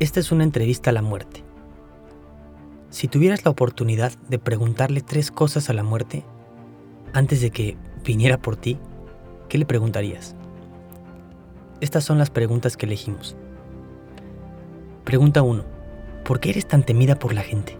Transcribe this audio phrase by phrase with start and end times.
[0.00, 1.44] Esta es una entrevista a la muerte.
[2.88, 6.24] Si tuvieras la oportunidad de preguntarle tres cosas a la muerte
[7.12, 8.78] antes de que viniera por ti,
[9.50, 10.34] ¿qué le preguntarías?
[11.82, 13.36] Estas son las preguntas que elegimos.
[15.04, 15.64] Pregunta 1.
[16.24, 17.76] ¿Por qué eres tan temida por la gente?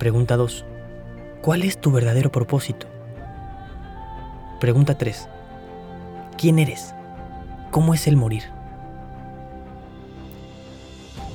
[0.00, 0.64] Pregunta 2.
[1.40, 2.88] ¿Cuál es tu verdadero propósito?
[4.58, 5.28] Pregunta 3.
[6.36, 6.96] ¿Quién eres?
[7.70, 8.59] ¿Cómo es el morir?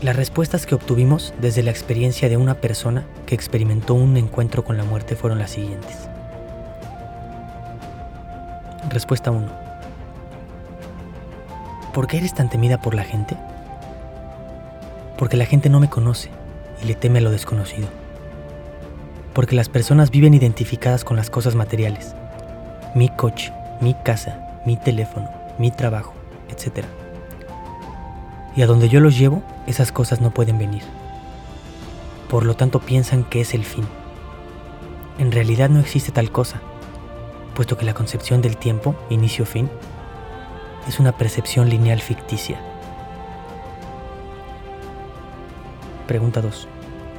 [0.01, 4.77] Las respuestas que obtuvimos desde la experiencia de una persona que experimentó un encuentro con
[4.77, 6.09] la muerte fueron las siguientes.
[8.89, 9.47] Respuesta 1.
[11.93, 13.37] ¿Por qué eres tan temida por la gente?
[15.17, 16.29] Porque la gente no me conoce
[16.83, 17.87] y le teme a lo desconocido.
[19.33, 22.15] Porque las personas viven identificadas con las cosas materiales.
[22.95, 26.13] Mi coche, mi casa, mi teléfono, mi trabajo,
[26.49, 26.85] etc.
[28.55, 30.83] Y a donde yo los llevo, esas cosas no pueden venir.
[32.29, 33.85] Por lo tanto piensan que es el fin.
[35.17, 36.61] En realidad no existe tal cosa,
[37.53, 39.69] puesto que la concepción del tiempo, inicio-fin,
[40.87, 42.59] es una percepción lineal ficticia.
[46.07, 46.67] Pregunta 2.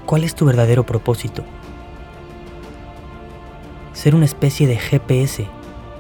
[0.07, 1.45] ¿Cuál es tu verdadero propósito?
[3.93, 5.49] Ser una especie de GPS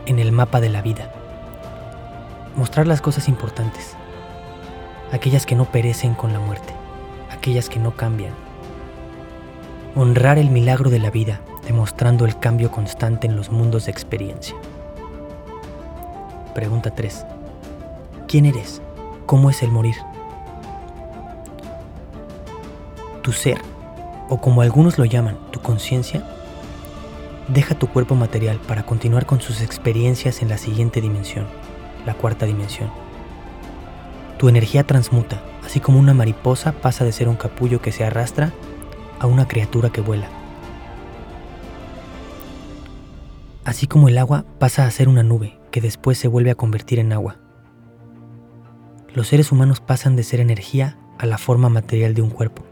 [0.06, 1.12] en el mapa de la vida.
[2.54, 3.96] Mostrar las cosas importantes,
[5.12, 6.72] aquellas que no perecen con la muerte,
[7.30, 8.34] aquellas que no cambian.
[9.94, 14.56] Honrar el milagro de la vida, demostrando el cambio constante en los mundos de experiencia.
[16.54, 17.24] Pregunta 3.
[18.28, 18.82] ¿Quién eres?
[19.26, 19.96] ¿Cómo es el morir?
[23.22, 23.58] Tu ser,
[24.28, 26.24] o como algunos lo llaman, tu conciencia,
[27.48, 31.46] deja tu cuerpo material para continuar con sus experiencias en la siguiente dimensión,
[32.04, 33.05] la cuarta dimensión
[34.38, 38.52] tu energía transmuta, así como una mariposa pasa de ser un capullo que se arrastra
[39.18, 40.28] a una criatura que vuela.
[43.64, 46.98] Así como el agua pasa a ser una nube que después se vuelve a convertir
[46.98, 47.38] en agua.
[49.14, 52.62] Los seres humanos pasan de ser energía a la forma material de un cuerpo,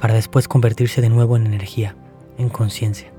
[0.00, 1.96] para después convertirse de nuevo en energía,
[2.36, 3.12] en conciencia.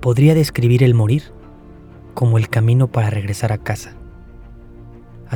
[0.00, 1.32] Podría describir el morir
[2.14, 3.96] como el camino para regresar a casa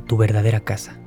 [0.01, 0.99] tu verdadera casa.